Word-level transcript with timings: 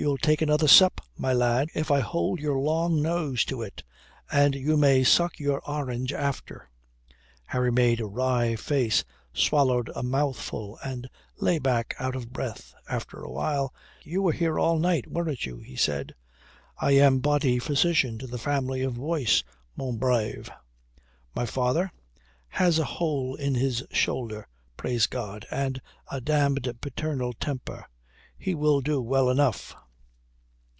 "You'll 0.00 0.16
take 0.16 0.40
another 0.42 0.68
sup, 0.68 1.00
my 1.16 1.32
lad, 1.32 1.70
if 1.74 1.90
I 1.90 1.98
hold 1.98 2.38
your 2.38 2.56
long 2.56 3.02
nose 3.02 3.44
to 3.46 3.62
it. 3.62 3.82
And 4.30 4.54
you 4.54 4.76
may 4.76 5.02
suck 5.02 5.40
your 5.40 5.58
orange 5.68 6.12
after." 6.12 6.70
Harry 7.46 7.72
made 7.72 7.98
a 7.98 8.06
wry 8.06 8.54
face, 8.54 9.02
swallowed 9.32 9.90
a 9.96 10.04
mouthful 10.04 10.78
and 10.84 11.10
lay 11.38 11.58
back 11.58 11.96
out 11.98 12.14
of 12.14 12.32
breath. 12.32 12.72
After 12.88 13.18
a 13.20 13.32
while, 13.32 13.74
"You 14.04 14.22
were 14.22 14.30
here 14.32 14.56
all 14.56 14.78
night, 14.78 15.08
weren't 15.10 15.44
you?" 15.44 15.58
he 15.58 15.74
said. 15.74 16.14
"I 16.80 16.92
am 16.92 17.18
body 17.18 17.58
physician 17.58 18.18
to 18.18 18.28
the 18.28 18.38
family 18.38 18.82
of 18.82 18.94
Boyce, 18.94 19.42
mon 19.74 19.96
brave." 19.96 20.48
"My 21.34 21.44
father?" 21.44 21.90
"Has 22.50 22.78
a 22.78 22.84
hole 22.84 23.34
in 23.34 23.56
his 23.56 23.82
shoulder, 23.90 24.46
praise 24.76 25.08
God, 25.08 25.44
and 25.50 25.80
a 26.08 26.20
damned 26.20 26.72
paternal 26.80 27.32
temper. 27.32 27.84
He 28.38 28.54
will 28.54 28.80
do 28.80 29.02
well 29.02 29.28
enough." 29.28 29.74